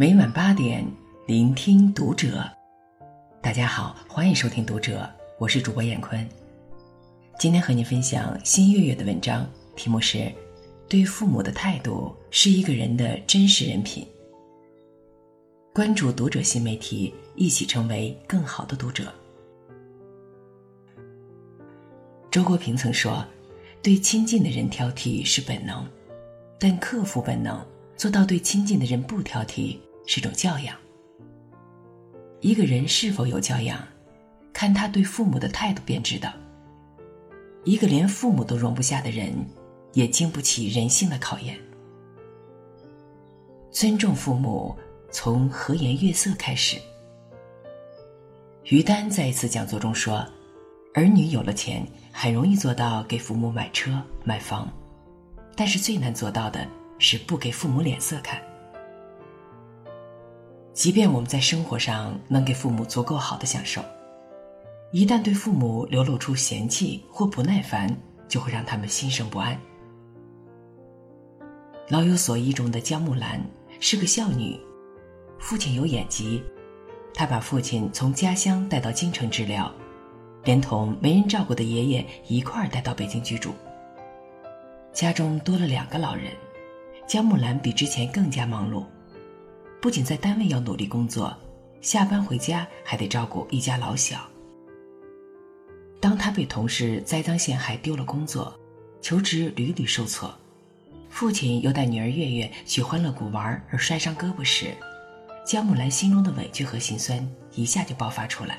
[0.00, 0.82] 每晚八点，
[1.26, 2.42] 聆听读者。
[3.42, 5.06] 大家好，欢迎收听读者，
[5.38, 6.26] 我是主播闫坤。
[7.38, 9.46] 今天和您分享新月月的文章，
[9.76, 10.32] 题目是
[10.88, 14.06] “对父母的态度是一个人的真实人品”。
[15.74, 19.12] 关注读者新媒体，一起成为更好的读者。
[22.30, 23.22] 周国平曾说
[23.84, 25.86] ：“对亲近的人挑剔是本能，
[26.58, 27.62] 但克服本能，
[27.98, 29.76] 做到对亲近的人不挑剔。”
[30.12, 30.76] 是种教养。
[32.40, 33.80] 一个人是否有教养，
[34.52, 36.32] 看他对父母的态度便知道。
[37.62, 39.32] 一个连父母都容不下的人，
[39.92, 41.56] 也经不起人性的考验。
[43.70, 44.76] 尊重父母，
[45.12, 46.76] 从和颜悦色开始。
[48.64, 50.26] 于丹在一次讲座中说
[50.92, 54.68] ：“儿女有了钱，很容易做到给父母买车买房，
[55.54, 56.66] 但是最难做到的
[56.98, 58.42] 是不给父母脸色看。”
[60.80, 63.82] 即便我们在生活上能给父母足够好的享受，
[64.92, 67.94] 一旦对父母流露出嫌弃或不耐烦，
[68.28, 69.54] 就会让他们心生不安。
[71.90, 73.38] 《老有所依》中的江木兰
[73.78, 74.58] 是个孝女，
[75.38, 76.42] 父亲有眼疾，
[77.12, 79.70] 她把父亲从家乡带到京城治疗，
[80.44, 83.52] 连同没人照顾的爷爷一块儿带到北京居住。
[84.94, 86.32] 家中多了两个老人，
[87.06, 88.82] 江木兰比之前更加忙碌。
[89.80, 91.34] 不仅在单位要努力工作，
[91.80, 94.20] 下班回家还得照顾一家老小。
[95.98, 98.54] 当他被同事栽赃陷害丢了工作，
[99.00, 100.34] 求职屡屡受挫，
[101.08, 104.74] 父亲又带女儿月月去欢乐谷玩而摔伤胳膊时，
[105.46, 108.58] 江木兰心中的委屈和心酸一下就爆发出来。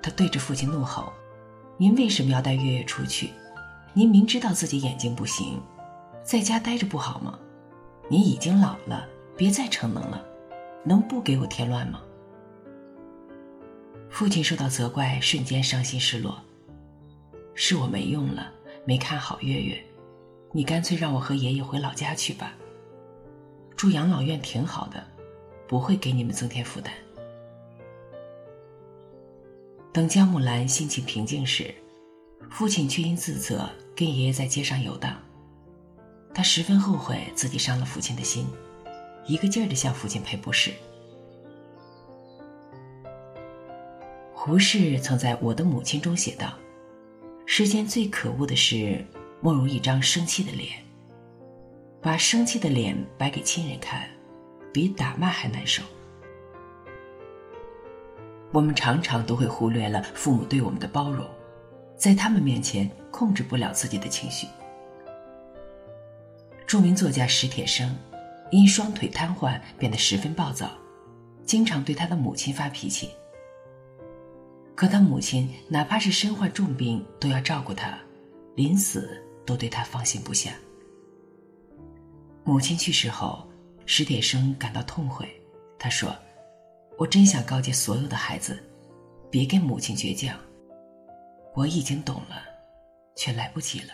[0.00, 1.12] 他对着父亲怒吼
[1.76, 3.30] ：“您为什么要带月月出去？
[3.94, 5.60] 您明知道自己眼睛不行，
[6.22, 7.36] 在家待着不好吗？
[8.08, 9.08] 您已经老了。”
[9.40, 10.22] 别再逞能了，
[10.84, 12.02] 能不给我添乱吗？
[14.10, 16.38] 父亲受到责怪，瞬间伤心失落。
[17.54, 18.52] 是我没用了，
[18.84, 19.82] 没看好月月，
[20.52, 22.52] 你干脆让我和爷爷回老家去吧。
[23.74, 25.02] 住养老院挺好的，
[25.66, 26.92] 不会给你们增添负担。
[29.90, 31.74] 等江木兰心情平静时，
[32.50, 35.16] 父亲却因自责跟爷爷在街上游荡。
[36.34, 38.46] 他十分后悔自己伤了父亲的心。
[39.30, 40.72] 一个劲儿的向父亲赔不是。
[44.34, 46.54] 胡适曾在我的母亲中写道
[47.46, 49.06] ：“世间最可恶的事，
[49.40, 50.84] 莫如一张生气的脸。
[52.02, 54.10] 把生气的脸摆给亲人看，
[54.72, 55.84] 比打骂还难受。”
[58.50, 61.24] 我们常常都会忽略了父母对我们的包容，
[61.96, 64.48] 在他们面前控制不了自己的情绪。
[66.66, 67.96] 著名作家史铁生。
[68.50, 70.70] 因双腿瘫痪变得十分暴躁，
[71.44, 73.10] 经常对他的母亲发脾气。
[74.74, 77.98] 可他母亲哪怕是身患重病都要照顾他，
[78.56, 80.52] 临死都对他放心不下。
[82.44, 83.46] 母亲去世后，
[83.84, 85.28] 史铁生感到痛悔。
[85.78, 86.16] 他说
[86.98, 88.58] ：“我真想告诫所有的孩子，
[89.30, 90.34] 别跟母亲倔强。
[91.54, 92.42] 我已经懂了，
[93.14, 93.92] 却来不及了。”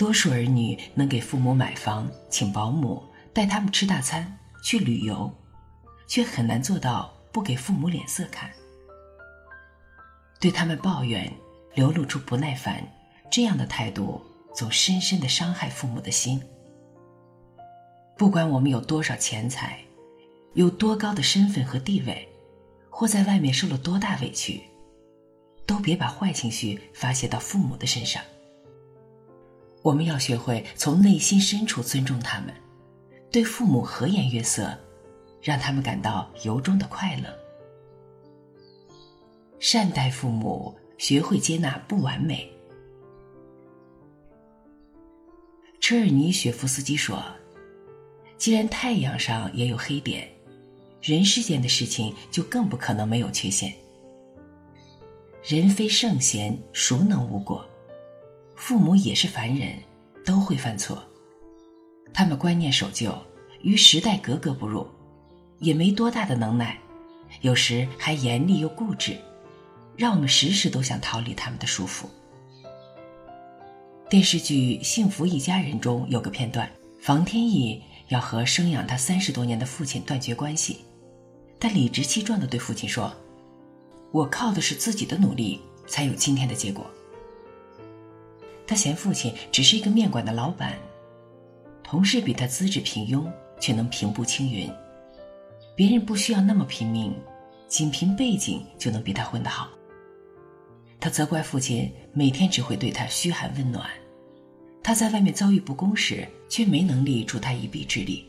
[0.00, 4.34] 多数儿女能给父母买房、请保姆、带他们吃大餐、
[4.64, 5.30] 去旅游，
[6.06, 8.50] 却很难做到不给父母脸色看。
[10.40, 11.30] 对他们抱怨、
[11.74, 12.82] 流露出不耐烦，
[13.30, 14.24] 这样的态度
[14.54, 16.42] 总深深的伤害父母的心。
[18.16, 19.78] 不管我们有多少钱财，
[20.54, 22.26] 有多高的身份和地位，
[22.88, 24.62] 或在外面受了多大委屈，
[25.66, 28.22] 都别把坏情绪发泄到父母的身上。
[29.82, 32.54] 我们要学会从内心深处尊重他们，
[33.30, 34.76] 对父母和颜悦色，
[35.40, 37.34] 让他们感到由衷的快乐。
[39.58, 42.50] 善待父母，学会接纳不完美。
[45.80, 47.22] 车尔尼雪夫斯基说
[48.36, 50.28] ：“既然太阳上也有黑点，
[51.00, 53.72] 人世间的事情就更不可能没有缺陷。
[55.42, 57.64] 人非圣贤，孰能无过？”
[58.60, 59.72] 父母也是凡人，
[60.22, 61.02] 都会犯错。
[62.12, 63.10] 他们观念守旧，
[63.62, 64.86] 与时代格格不入，
[65.60, 66.78] 也没多大的能耐，
[67.40, 69.16] 有时还严厉又固执，
[69.96, 72.04] 让我们时时都想逃离他们的束缚。
[74.10, 76.70] 电视剧《幸福一家人》中有个片段，
[77.00, 80.84] 房天意要和生养他三十多年的父亲断绝关系，
[81.58, 83.10] 他理直气壮地对父亲说
[84.12, 86.84] ：“我靠的是自己的努力，才有今天的结果。”
[88.70, 90.78] 他嫌父亲只是一个面馆的老板，
[91.82, 93.28] 同事比他资质平庸，
[93.58, 94.70] 却能平步青云；
[95.74, 97.12] 别人不需要那么拼命，
[97.66, 99.68] 仅凭背景就能比他混得好。
[101.00, 103.90] 他责怪父亲每天只会对他嘘寒问暖，
[104.84, 108.24] 他在外面遭遇不公时，却没能力助他一臂之力。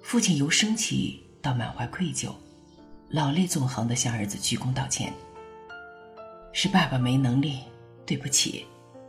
[0.00, 2.32] 父亲由生气到满怀愧疚，
[3.08, 5.12] 老泪纵横地向儿子鞠躬道歉
[6.54, 7.58] ：“是爸爸没能力，
[8.06, 8.64] 对不起，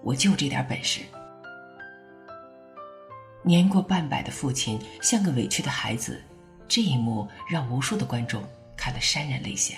[0.05, 1.01] 我就这点本事。”
[3.43, 6.21] 年过半百的父亲像个委屈的孩子，
[6.67, 8.43] 这一幕让无数的观众
[8.77, 9.75] 看得潸然泪下。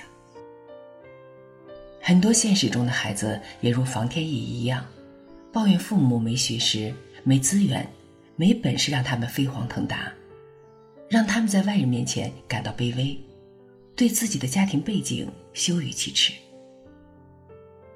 [2.01, 4.85] 很多现实中的孩子也如房天意一样，
[5.51, 6.93] 抱怨父母没学识、
[7.23, 7.85] 没资源、
[8.37, 10.09] 没本事，让他们飞黄腾达，
[11.09, 13.19] 让他们在外人面前感到卑微，
[13.97, 16.31] 对自己的家庭背景羞于启齿。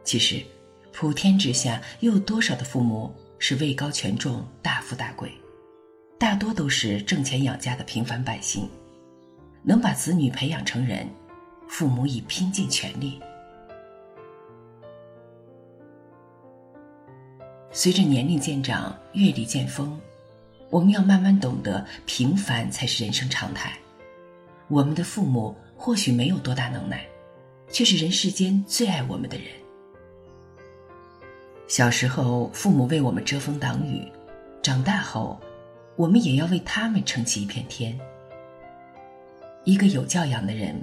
[0.04, 0.44] 其实，
[0.94, 5.32] 普天之下又有多少的父母是位高权重、大富大贵？
[6.20, 8.70] 大多都是挣钱养家的平凡百姓，
[9.64, 11.08] 能把子女培养成人，
[11.68, 13.20] 父母已拼尽全力。
[17.72, 20.00] 随着年龄渐长，阅历渐丰，
[20.70, 23.76] 我们要慢慢懂得，平凡才是人生常态。
[24.68, 27.04] 我们的父母或许没有多大能耐，
[27.72, 29.48] 却是人世间最爱我们的人。
[31.72, 34.06] 小时候，父母为我们遮风挡雨；
[34.62, 35.40] 长大后，
[35.96, 37.98] 我们也要为他们撑起一片天。
[39.64, 40.76] 一个有教养的人，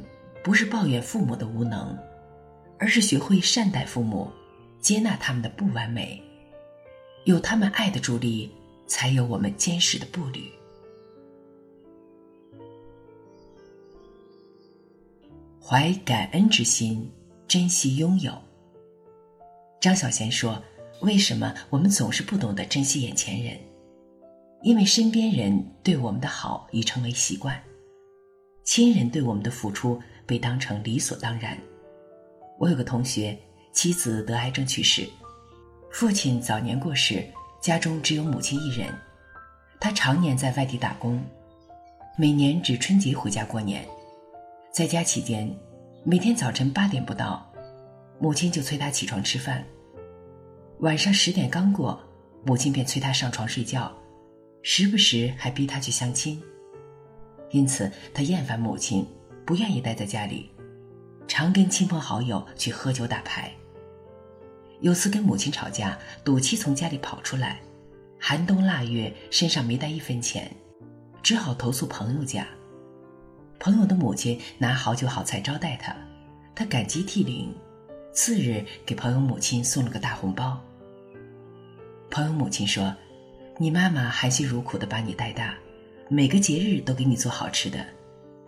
[0.42, 1.94] 不是抱怨父母的无能，
[2.78, 4.30] 而是学会善待父母，
[4.80, 6.18] 接纳他们的不完美。
[7.24, 8.50] 有他们爱的助力，
[8.86, 10.50] 才有我们坚实的步履。
[15.62, 17.12] 怀感恩之心，
[17.46, 18.32] 珍惜拥有。
[19.80, 20.60] 张小娴说
[21.00, 23.56] ：“为什么我们总是不懂得珍惜眼前人？
[24.62, 27.60] 因为身边人对我们的好已成为习惯，
[28.64, 31.56] 亲人对我们的付出被当成理所当然。”
[32.58, 33.38] 我有个同学，
[33.72, 35.08] 妻子得癌症去世。
[35.92, 37.24] 父亲早年过世，
[37.62, 38.92] 家中只有母亲一人。
[39.80, 41.24] 他常年在外地打工，
[42.16, 43.86] 每年只春节回家过年。
[44.72, 45.48] 在家期间，
[46.02, 47.48] 每天早晨八点不到，
[48.18, 49.62] 母亲就催他起床吃饭；
[50.80, 51.98] 晚上十点刚过，
[52.44, 53.92] 母亲便催他上床睡觉，
[54.62, 56.40] 时不时还逼他去相亲。
[57.50, 59.04] 因此，他厌烦母亲，
[59.44, 60.48] 不愿意待在家里，
[61.26, 63.52] 常跟亲朋好友去喝酒打牌。
[64.80, 67.60] 有次跟母亲吵架，赌气从家里跑出来，
[68.20, 70.48] 寒冬腊月，身上没带一分钱，
[71.24, 72.46] 只好投诉朋友家。
[73.58, 75.92] 朋友的母亲拿好酒好菜招待他，
[76.54, 77.52] 他感激涕零，
[78.12, 80.56] 次日给朋友母亲送了个大红包。
[82.18, 82.92] 朋友母亲说
[83.58, 85.54] ：“你妈妈含辛茹苦的把你带大，
[86.08, 87.78] 每个节日都给你做好吃的，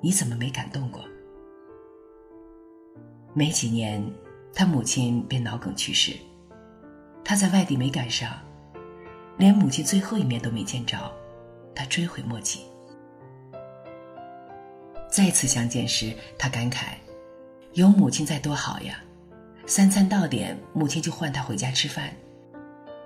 [0.01, 1.05] 你怎么没感动过？”
[3.33, 4.05] 没几年。
[4.53, 6.17] 他母亲便脑梗去世，
[7.25, 8.37] 他在外地没赶上，
[9.39, 10.99] 连母亲最后一面都没见着，
[11.73, 12.63] 他追悔莫及。
[15.09, 16.95] 再次相见时，他感慨
[17.75, 19.01] ：“有母亲在多好呀！
[19.65, 22.09] 三餐到点，母亲就唤他回家吃饭；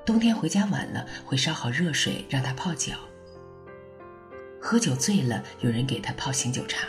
[0.06, 2.92] 冬天回家晚了，会烧好热水让他泡脚；
[4.60, 6.86] 喝酒醉了，有人给他泡醒酒茶。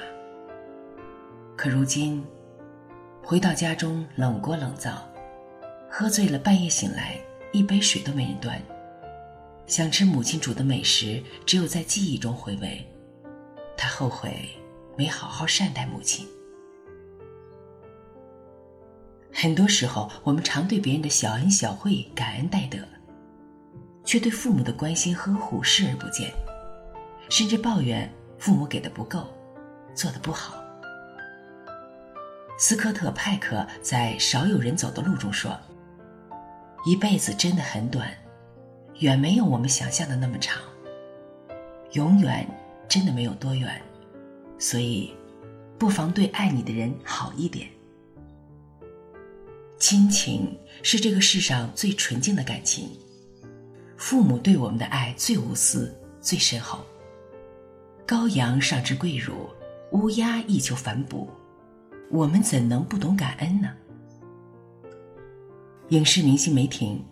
[1.56, 2.26] 可如今……”
[3.24, 5.10] 回到家中，冷锅冷灶，
[5.90, 7.18] 喝醉了，半夜醒来，
[7.54, 8.62] 一杯水都没人端。
[9.66, 12.86] 想吃母亲煮的美食，只有在记忆中回味。
[13.78, 14.50] 他后悔
[14.98, 16.28] 没好好善待母亲。
[19.34, 22.78] 很多时候，我们常对别人的小恩小惠感恩戴德，
[24.06, 26.32] 却对父母的关心呵护视而不见，
[27.30, 29.28] 甚至抱怨父母给的不够，
[29.96, 30.64] 做的不好。
[32.58, 35.60] 斯科特·派克在《少有人走的路》中说
[36.86, 38.10] ：“一辈子真的很短，
[39.00, 40.62] 远没有我们想象的那么长。
[41.92, 42.48] 永远
[42.88, 43.82] 真的没有多远，
[44.58, 45.14] 所以，
[45.78, 47.68] 不妨对爱你的人好一点。
[49.78, 52.90] 亲情是这个世上最纯净的感情，
[54.06, 56.78] 父母对我们的爱最无私、最深厚。
[58.06, 59.50] 羔羊尚知跪乳，
[59.94, 61.28] 乌鸦亦求反哺。”
[62.12, 63.74] 我们怎能不懂感恩呢？
[65.90, 67.04] 影视明星梅婷，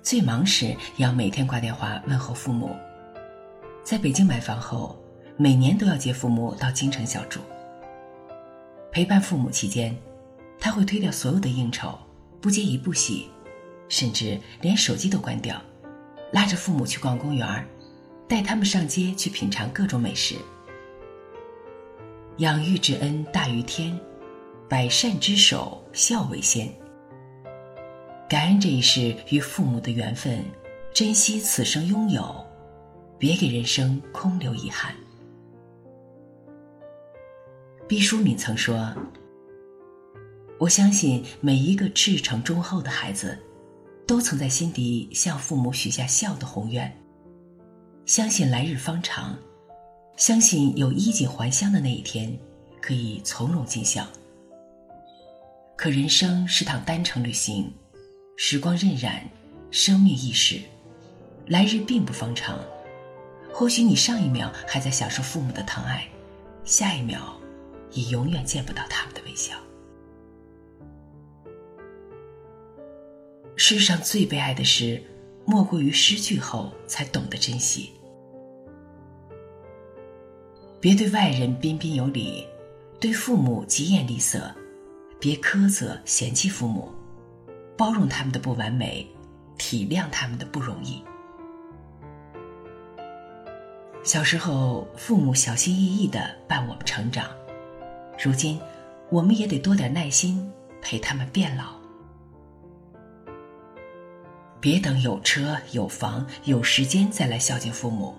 [0.00, 2.70] 最忙时也要每天挂电话问候父母。
[3.82, 4.96] 在北京买房后，
[5.36, 7.40] 每年都要接父母到京城小住。
[8.92, 9.92] 陪伴父母期间，
[10.60, 11.98] 他会推掉所有的应酬，
[12.40, 13.26] 不接一部戏，
[13.88, 15.60] 甚至连手机都关掉，
[16.32, 17.66] 拉着父母去逛公园
[18.28, 20.34] 带他们上街去品尝各种美食。
[22.38, 23.98] 养育之恩大于天，
[24.68, 26.68] 百善之首孝为先。
[28.28, 30.44] 感恩这一世与父母的缘分，
[30.92, 32.46] 珍惜此生拥有，
[33.18, 34.94] 别给人生空留遗憾。
[37.88, 38.94] 毕淑敏曾说
[40.60, 43.38] ：“我相信每一个赤诚忠厚的孩子，
[44.08, 46.90] 都曾在心底向父母许下孝的宏愿，
[48.06, 49.38] 相信来日方长，
[50.16, 52.34] 相信有衣锦还乡的那一天，
[52.80, 54.06] 可以从容尽孝。
[55.76, 57.70] 可人生是趟单程旅行。”
[58.40, 59.20] 时光荏苒，
[59.70, 60.62] 生命易逝，
[61.46, 62.58] 来日并不方长。
[63.52, 66.08] 或许你上一秒还在享受父母的疼爱，
[66.64, 67.38] 下一秒
[67.92, 69.54] 已永远见不到他们的微笑。
[73.60, 75.02] 世上最悲哀的事，
[75.44, 77.90] 莫过于失去后才懂得珍惜。
[80.80, 82.46] 别对外人彬彬有礼，
[83.00, 84.54] 对父母疾言厉色，
[85.18, 86.88] 别苛责嫌弃父母。
[87.76, 89.04] 包容他们的不完美，
[89.58, 91.02] 体谅他们的不容易。
[94.04, 97.28] 小时候，父母小心翼翼的伴我们成长，
[98.22, 98.60] 如今，
[99.10, 100.48] 我们也得多点耐心
[100.80, 101.77] 陪他们变老。
[104.60, 108.12] 别等有车有房有时间再来孝敬父母，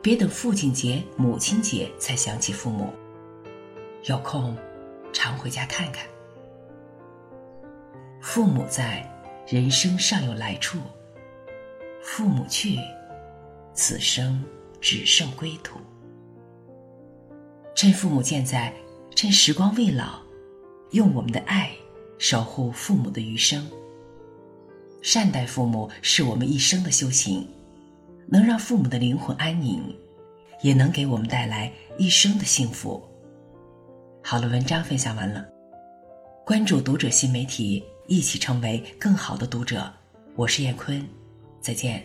[0.00, 2.92] 别等父亲节、母亲节才想起父母，
[4.04, 4.56] 有空
[5.12, 6.06] 常回家看看。
[8.20, 9.04] 父母在，
[9.48, 10.78] 人生尚有来处；
[12.00, 12.78] 父母去，
[13.74, 14.44] 此生
[14.80, 15.80] 只剩归途。
[17.74, 18.72] 趁父母健在，
[19.16, 20.20] 趁时光未老，
[20.92, 21.72] 用我们的爱
[22.16, 23.68] 守护父母的余生。
[25.02, 27.46] 善待父母是我们一生的修行，
[28.26, 29.82] 能让父母的灵魂安宁，
[30.62, 33.02] 也能给我们带来一生的幸福。
[34.22, 35.46] 好了，文章分享完了，
[36.44, 37.84] 关注读者新媒体。
[38.06, 39.88] 一起成为更好的读者，
[40.34, 41.00] 我是燕坤，
[41.60, 42.02] 再见。